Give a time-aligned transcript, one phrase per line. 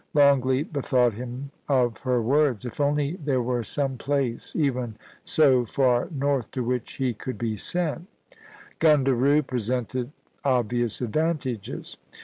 [0.15, 6.07] Longleat bethought him of her words:* If only there were some place, ever so far
[6.09, 8.07] north, to which he could be sent'
[8.79, 10.11] Gundaroo presented
[10.43, 11.97] obvious advantages.